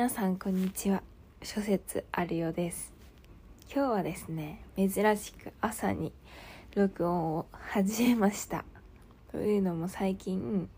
[0.00, 1.02] 皆さんこんにちは。
[1.42, 2.90] 諸説あるよです。
[3.70, 6.14] 今日はですね珍しく朝に
[6.74, 8.64] 録音を始めました。
[9.30, 10.70] というのも最近、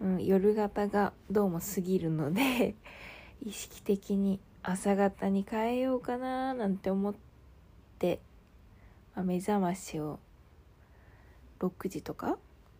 [0.00, 2.74] うん、夜型がどうも過ぎるので
[3.44, 7.14] 意識的に朝方に変えようかななんて思っ
[7.98, 8.18] て、
[9.14, 10.20] まあ、目覚ましを
[11.58, 12.38] 6時とか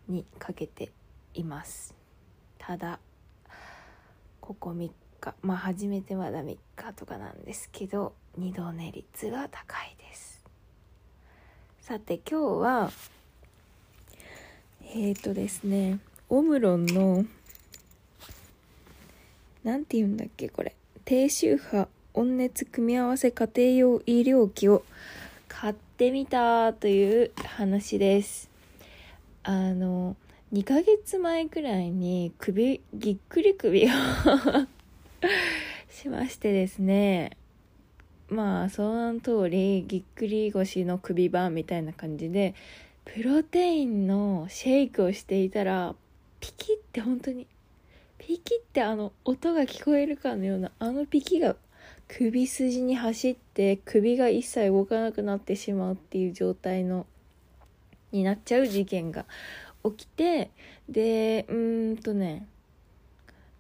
[0.09, 0.91] にかけて
[1.35, 1.95] います。
[2.57, 3.01] ただ
[4.41, 4.91] ここ3
[5.21, 10.45] 日まあ初めてまだ3日とかなんですけど二度寝率が高いです。
[11.81, 12.91] さて今日は
[14.83, 17.25] えっ、ー、とですねオムロンの
[19.65, 24.85] 何て言うんだっけこれ低周波温熱組み合わせ家庭用医療器を
[25.49, 28.51] 買ってみたという話です。
[29.43, 30.17] あの
[30.53, 33.89] 2ヶ月前くらいに首ぎっくり首を
[35.91, 37.37] しましてですね
[38.29, 42.55] まあその通りぎっくり腰の首バーみたいな感じで
[43.05, 45.95] プロテインのシェイクをしていたら
[46.41, 47.47] ピキって本当に
[48.19, 51.57] ピキってあの音が聞こえるかのようなあのピキが
[52.07, 57.07] 首筋に走って首が一切動かなくなってしまうっていう状態の
[58.13, 59.27] になっちゃう事件が
[59.85, 60.51] 起きて
[60.89, 62.47] でうーんとね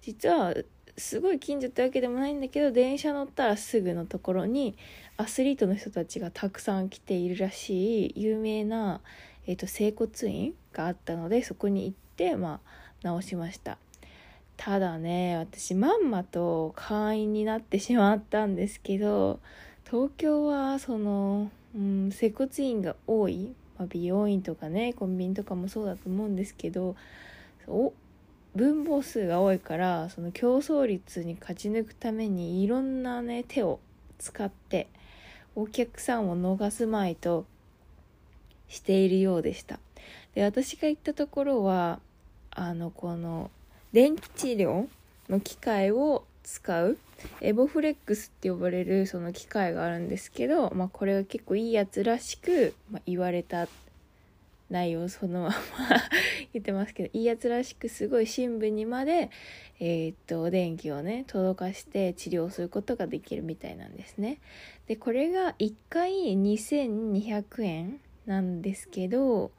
[0.02, 0.54] 実は
[0.98, 4.76] すごい近所ってわけでもないんだけど電車乗ったらすぐのところに
[5.16, 9.00] アスリートの人たちがたくさん来ているらしい有名な、
[9.46, 12.60] えーと、整骨院があったのでそこに行ってま
[13.04, 13.78] あ治しました。
[14.56, 19.38] ただね私まんまと会員になってしまったんですけど
[19.88, 26.96] 東京はその、うん、整骨院が多い、まあ、美容院とかねコンビニとかもそうだと思うんですけど
[27.68, 27.92] お
[28.54, 33.78] 分母数が多いからその競争率に勝ち抜くためにいろんなね手を
[34.18, 34.88] 使って
[35.54, 37.44] お客さんを逃すまいと
[38.68, 39.78] しているようでした。
[40.34, 42.00] で私が行ったところは
[42.50, 43.50] あのこの
[43.92, 44.88] 電気治療
[45.28, 46.98] の機械を使う
[47.40, 53.68] エボフレックスって呼ばれるその機械があるんですけど、まあ、これは結構いいやつらしく、まあ、言われた
[54.70, 55.54] 内容そのまま
[56.52, 59.30] 言ってますけどいいやつらしくすごい深部にまで、
[59.80, 64.38] えー、っと電気をね届かして治療することができるみたいなんですね。
[64.86, 69.50] でこれが1回2200円なんですけど、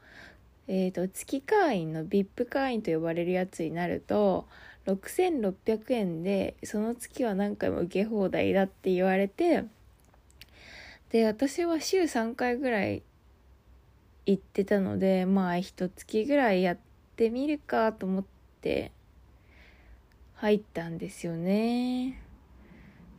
[0.68, 4.46] えー、っと月会員の VIP 会員と呼ばれるやつになると
[4.86, 9.64] 6600円でその月は何回も受け放題だって言われて
[11.10, 13.02] で私は週3回ぐらい
[14.26, 16.78] 言ってたのでまあ一月ぐらいやっ
[17.16, 18.24] てみるかと思っ
[18.60, 18.92] て
[20.34, 22.22] 入ったんですよね。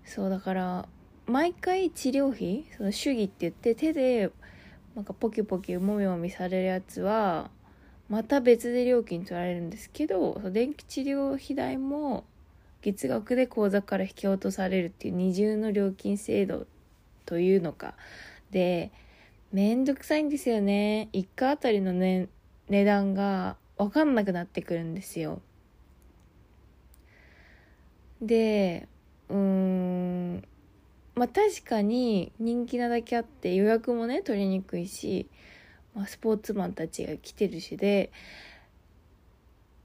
[0.05, 0.87] そうだから
[1.27, 4.31] 毎回治療費その手技って言って手で
[4.95, 7.49] なんかポキポキもみもみされるやつは
[8.09, 12.25] また別で料金取られるんですけど電気治療費代も
[12.81, 16.65] 月額で口座から引き落とされるっていう二重の料金制度
[17.25, 17.93] というのか
[18.49, 18.91] で
[19.51, 21.09] めんどくさいんですよね。
[21.13, 22.29] 1回あたりのね、
[22.69, 25.41] 値段がわかんなくなってくるんですよ。
[28.21, 28.87] で、
[29.29, 30.43] うーん、
[31.15, 35.27] まあ確かに人気なだけあって予約もね、取りにくいし、
[35.93, 38.11] まあ、スポーツマンたちが来てるしで、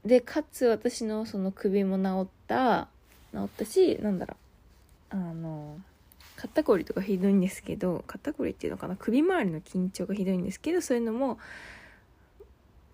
[0.05, 2.87] で、かつ私のその首も治った、
[3.33, 4.37] 治ったし、なんだろ
[5.11, 5.77] う、あの、
[6.37, 11.39] 肩こりとかひどいんですけど肩こりっていうのかな首周りの緊張がひどいんですけどそういうのも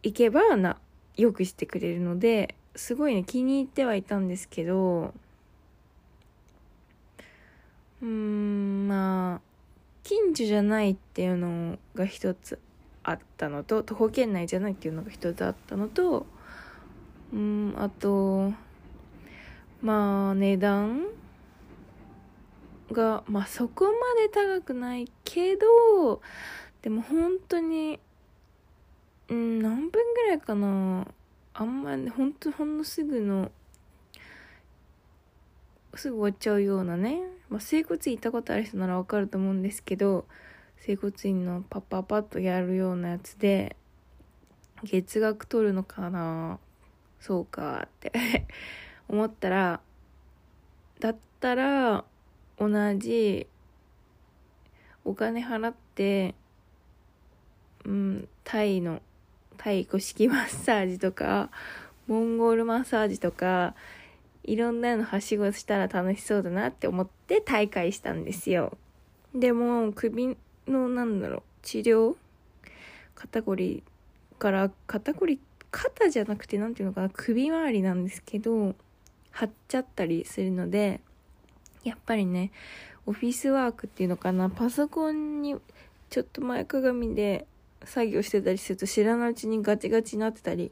[0.02, 0.78] 行けばな
[1.18, 5.14] よくしてくれるのですごいね気に入ってはいたんですけど
[8.02, 9.42] うんまあ
[10.04, 12.60] 近所じゃないっていうのが一つ
[13.04, 16.26] あったのと徒歩圏内じゃないっていうのが一つあったのと
[17.34, 18.54] うんあと
[19.82, 21.06] まあ値段
[22.94, 23.92] が、まあ、そこま
[24.22, 26.22] で高くないけど
[26.82, 28.00] でも本当に
[29.30, 31.08] うん何分ぐらいかな。
[31.56, 33.52] あんまり本当ほんのすぐの
[35.96, 40.26] すぐ終わっちゃうようなね、まあ、整骨院行ったことある人ならわかると思うんですけど
[40.78, 43.76] 整骨院のパッパパッとやるようなやつで
[44.84, 46.60] 月額取るのかな。
[47.20, 48.12] そうかって
[49.08, 49.80] 思ったら
[51.00, 52.04] だったら
[52.58, 53.48] 同じ
[55.06, 56.36] お金払って
[57.86, 59.02] うんタイの
[59.58, 61.50] タイ古式マッサージとか
[62.08, 63.76] モンゴルマッサージとか
[64.44, 68.78] いろんなのはしごしたら楽しそうだなって思って大会したんですよ。
[69.34, 72.16] でも首のなんだろう治療
[73.16, 73.84] 肩こり
[74.38, 75.40] から肩こり
[75.72, 78.76] 肩じゃなくて何ていうのかな首周りなんですけど
[79.32, 81.00] 張っちゃったりするので
[81.84, 82.52] やっぱりね
[83.06, 84.50] オフィスワークっていうのかな。
[84.50, 85.56] パソコンに
[86.10, 87.46] ちょっと前かがみで
[87.84, 90.72] 作業してたりすると知らないうちにガチガチになってたり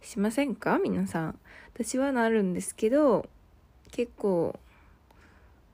[0.00, 0.78] しませんか？
[0.78, 1.38] 皆さん。
[1.74, 3.28] 私はなるんですけど
[3.90, 4.58] 結構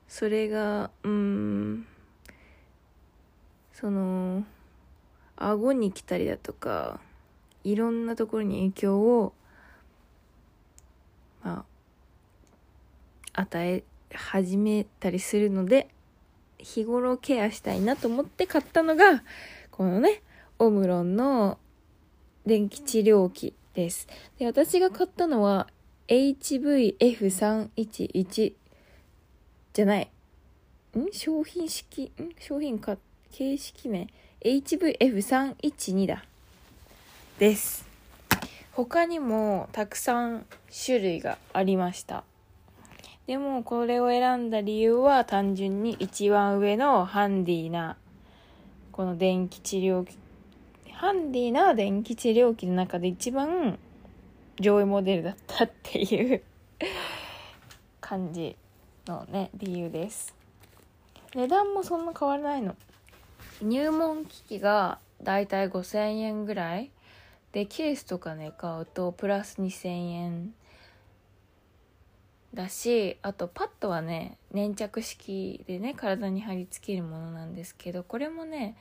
[0.07, 1.85] それがうん
[3.73, 4.43] その
[5.35, 6.99] 顎に来たりだとか
[7.63, 9.33] いろんなところに影響を
[11.43, 11.65] ま
[13.33, 13.83] あ与え
[14.13, 15.87] 始めたりするので
[16.57, 19.23] 日頃ケアしたいなと思って買ったのが
[19.71, 20.21] このね
[20.57, 21.57] オムロンの
[22.45, 24.07] 電気治療器です。
[24.37, 25.67] で私が買ったのは
[26.07, 28.53] HVF311
[29.73, 30.09] じゃない。
[30.97, 31.11] ん？
[31.11, 32.11] 商品式？
[32.19, 32.31] ん？
[32.39, 32.97] 商品か
[33.31, 34.07] 形式名
[34.41, 36.25] ？HVF312 だ。
[37.37, 37.87] です。
[38.71, 40.45] 他にもたくさん
[40.85, 42.23] 種類がありました。
[43.29, 47.95] でもこれを選んだ理由は単純に一番上のハンディな
[48.91, 50.17] この電気治療器
[50.93, 53.77] ハンディな電気治療器の中で一番
[54.59, 56.41] 上位モデルだったっていう
[58.01, 58.55] 感じ
[59.05, 60.33] のね理由です。
[61.35, 62.75] 値段もそんな変わらないの。
[63.61, 66.89] 入門機器がだいたい5000円ぐらい。
[67.51, 70.53] でケースとかね買うとプラス2000円。
[72.53, 78.75] だしあとパッドはね粘着式でね体に貼り付けるものなんですけどこれもね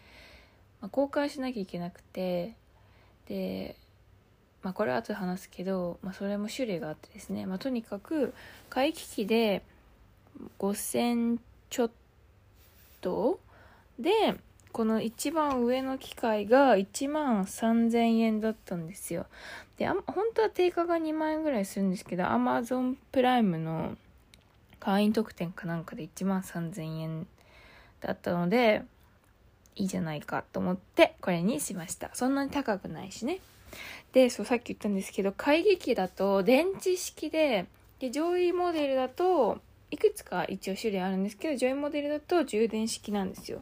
[0.81, 2.55] まあ、交換しなきゃいけなくて
[3.29, 3.77] で、
[4.63, 8.35] まあ、これは後で話すけど、まあ、それも種類があってですね、まあ、とにかく
[8.71, 9.63] 買い機器で
[10.59, 11.39] 5000
[11.71, 11.91] ちょっ
[13.01, 13.41] と
[13.99, 14.37] で
[14.73, 19.27] この一番上の機械が1万3000円だったんですよ。
[19.77, 23.97] であ本当は定価が2万円ぐらいするんですけど Amazon プライムの
[24.81, 27.27] 会員特典かなんかで1万3000円
[28.01, 28.83] だったので
[29.77, 32.11] いいじゃないかと思ってこれにしました。
[32.15, 33.39] そんなに高くないしね。
[34.13, 37.67] でそうさっき言ったんですけど会議機だと電池式で
[37.99, 39.61] で上位モデルだと
[39.91, 43.61] いくつか一応種類あるんですけど上位モデルだと充電式なんですよ。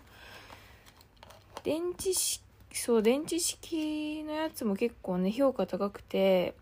[1.66, 6.54] 電池式そう電池式のやつも結構ね評価高くて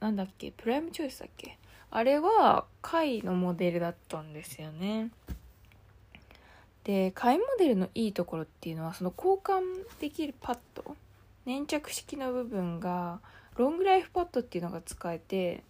[0.00, 1.56] なんだっけプライムチョイスだっけ？
[1.92, 5.10] あれは貝のモデルだったんですよね。
[6.82, 9.60] で買いモデルのいいところっていうのはその交換
[10.00, 10.96] できるパッド
[11.46, 13.20] 粘着式の部分が
[13.56, 15.62] ロングライフパッドっていうのが使えて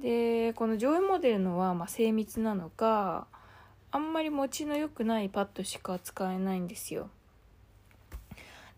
[0.00, 3.26] でこの上位モデルのはま精密なのか
[3.90, 7.08] あんまり持ちの良くないパッドしか使えないんですよ。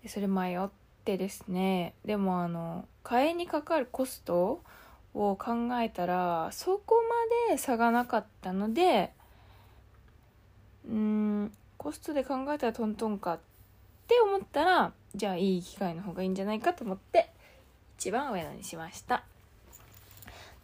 [0.02, 0.68] でそれ迷っ
[1.04, 1.94] てですね。
[2.04, 4.62] でもあの買いにかかるコスト
[5.14, 6.96] を考えたらそこ
[7.48, 9.12] まで差がなかったので
[10.88, 13.38] うんコストで考えたらトントンかっ
[14.06, 17.30] て思ったらじゃあいい機械の方がいいんじゃないかと思って
[17.98, 19.24] 一番上のにしました。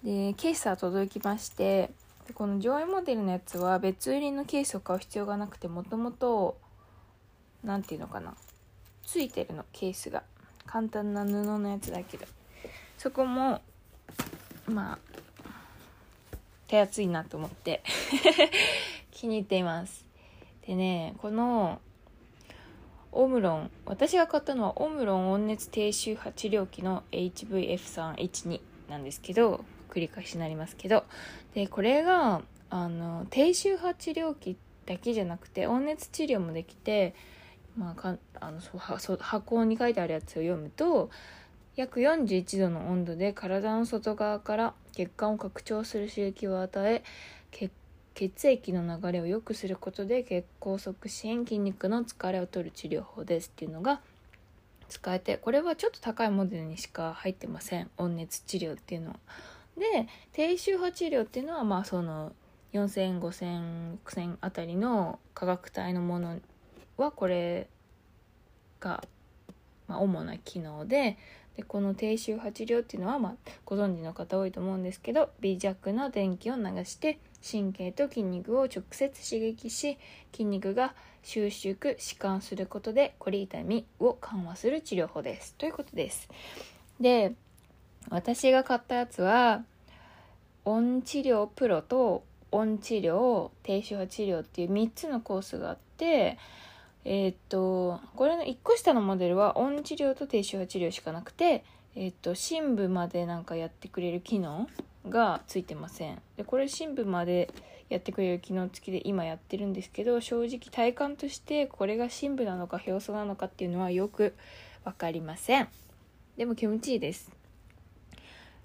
[0.04, 1.90] でケースは届きまして
[2.28, 6.56] でこの上位モデルのやつは別売りのケースを買う必要がなくてもともと
[7.64, 8.34] 何て言うのかな。
[9.06, 10.22] ついてるのケースが。
[10.66, 12.26] 簡単な布のやつだけど。
[12.98, 13.62] そこも
[14.66, 14.98] まあ
[16.66, 17.82] 手厚いなと思って。
[19.12, 20.04] 気に入っています。
[20.66, 21.80] でねこの
[23.12, 23.70] オムロン。
[23.86, 28.60] 私が買ったのはオムロン温熱低周波治療器の HVF312
[28.90, 31.04] なんですけど繰り返しになりますけど。
[31.54, 37.14] でこれがあの低周波治療器だけじゃなくて温熱治療もできて、
[37.76, 41.10] まあ、かあのそそ箱に書いてあるやつを読むと
[41.76, 47.04] 約41度の温度で体の外側から血管を拡張する刺激を与え
[47.50, 47.70] 血
[48.14, 54.00] 血液の流れを良くすることで血行促進筋肉の疲れを取る治療法ですっていうのが
[54.88, 59.16] 使えてこれはちょっと高いモデルにしか入ってません温熱治療っていうのは。
[59.76, 62.32] で低周波治療っていうのはまあその
[62.72, 66.40] 400050006000あたりの価格帯のもの
[66.96, 67.68] はこれ
[68.80, 69.04] が、
[69.88, 71.18] まあ、主な機能で
[71.56, 73.34] でこの低周波治療っていうのは、まあ、
[73.64, 79.98] ご存知の方多いと思うんですけど微弱な電気を流して神経と筋肉を直接刺激し
[80.32, 85.54] 筋肉が収縮弛緩することでこり痛みを緩和する治療法です。
[85.54, 86.28] ということです。
[87.00, 87.32] で
[88.10, 89.64] 私が買ったやつは
[90.64, 92.22] 温治療プロと
[92.52, 96.38] 温治療低周波治療っていう3つのコースがあって
[97.08, 104.68] えー、っとこれの1個下のモデルは温治療と低周波治療しかなくてえー、っと深部までなんかやってくれる機能
[105.08, 106.20] がついてません。
[106.36, 107.48] でこれ深部まで
[107.88, 114.34] やってくれる機能付きで今やってるんですけど正直体感としてこれが深部なのか表層なのかっていうのはよく
[114.84, 115.68] 分かりません。
[116.36, 117.30] でも気持ちいいです。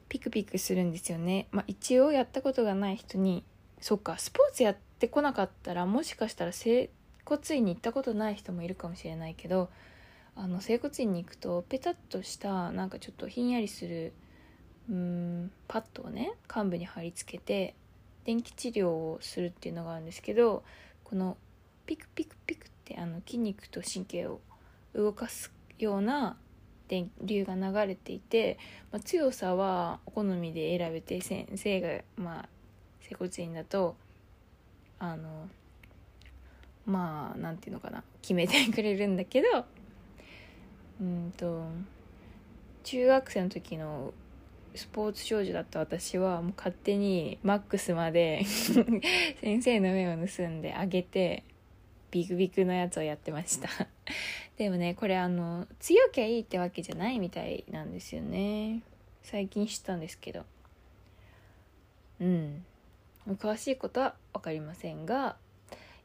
[0.10, 1.48] ピクピクするんですよね。
[1.52, 3.44] まあ一応やったことがない人に
[3.80, 6.90] そっかスポーツやってこなかったらもしかしたら整
[7.26, 9.70] 骨院に行ったことない人もいるかもしれないけど
[10.36, 14.14] あの整骨院に行くとペタッとしたなんかちょっとひんやりする
[14.90, 17.76] うんパッドをね患部に貼り付けて
[18.26, 20.64] 電気治療をするっていうのがあるんですけど
[21.04, 21.38] この
[21.86, 24.40] ピクピクピクってあの筋肉と神経を
[24.94, 26.38] 動かすような
[26.88, 28.60] 電流が流れていて、
[28.92, 32.50] まあ、強さはお好みで選べて先生がまあ
[33.02, 33.96] 整骨院だと
[35.00, 35.48] あの
[36.86, 38.04] まあなんていうのかな。
[38.22, 39.66] 決めてくれるんだけど。
[41.02, 41.66] うんと
[42.84, 44.14] 中学生の時の
[44.76, 48.44] スポーツ少女だった私はもう勝手にマックスまで
[49.42, 51.44] 先生の目を盗んであげて
[52.12, 53.70] ビクビクのやつをやってました。
[54.58, 58.82] でもねこれあの強きゃいいってわけじゃないみたいなんですよね。
[59.24, 60.46] 最近知ったんですけど。
[62.20, 62.66] うん。
[63.28, 65.38] 詳しいことは分かりませんが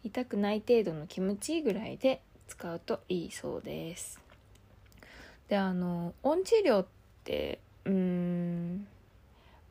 [0.07, 4.21] 痛くない程度の気持ちいいぐらいで使うといいそうです。
[5.49, 6.87] であの温治療っ
[7.25, 8.87] てうん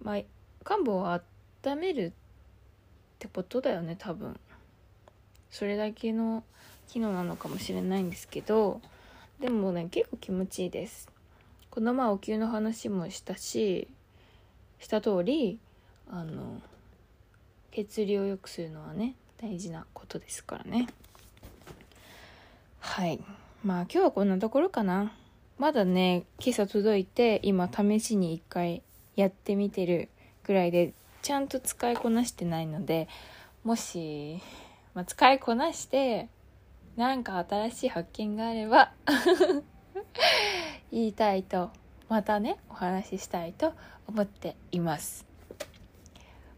[0.01, 0.21] まあ
[0.65, 1.21] 患部を温
[1.77, 2.11] めるっ
[3.17, 4.37] てことだよね多分。
[5.49, 6.43] それだけの
[6.89, 8.81] 機能なのかもしれないんですけど
[9.39, 11.09] でもね結構気持ちいいです。
[11.69, 13.87] この前お灸の話もしたし
[14.79, 15.59] した通り
[16.09, 16.61] あの
[17.71, 19.15] 血流を良くするのはね
[19.45, 20.87] 大事なことですからね。
[22.79, 23.19] はい。
[23.63, 25.13] まあ今日はこんなところかな。
[25.59, 28.81] まだね今朝届いて今試しに一回
[29.15, 30.09] やってみてる
[30.43, 33.07] ぐらいでちゃんと使いこなしてないので
[33.63, 34.41] もし、
[34.95, 36.27] まあ、使いこなして
[36.97, 38.93] なんか新しい発見があれば
[40.91, 41.69] 言いたいと
[42.09, 43.73] またねお話ししたいと
[44.07, 45.34] 思っています。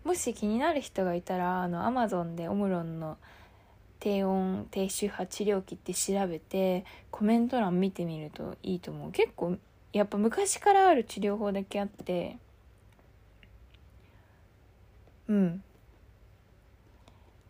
[0.08, 3.18] もし気になる人がいたらあの Amazon でオムロンの
[4.00, 9.12] 低温低周波治療器って調べてコメント欄見てみるといいと思う。
[9.12, 9.58] 結構
[9.92, 12.38] やっぱ昔からある治療法だけあって。
[15.28, 15.62] うん。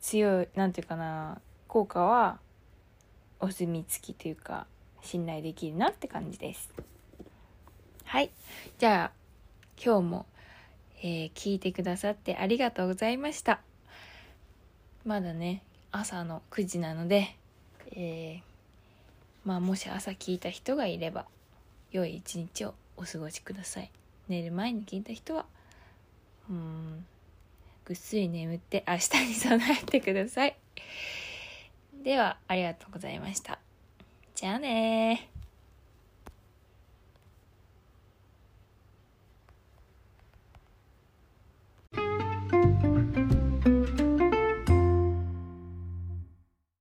[0.02, 2.40] 強いなんていうかな効果は
[3.40, 4.66] お墨付きというか
[5.04, 6.74] 信頼できるなって感じです。
[8.06, 8.32] はい。
[8.80, 9.18] じゃあ
[9.80, 10.26] 今日も、
[11.00, 13.60] えー、聞いてくださってありがとうございました。
[15.06, 15.62] まだね
[15.92, 17.36] 朝の9時なので、
[17.92, 21.26] えー、まあもし朝聞いた人がいれば
[21.92, 23.92] 良い一日をお過ごしください。
[24.28, 25.46] 寝る前に聞いた人は
[26.50, 27.06] うん
[27.86, 30.58] ぐっすり眠って明日に備えてください。
[32.04, 33.60] ではありがとうございました。
[34.36, 35.30] じゃあね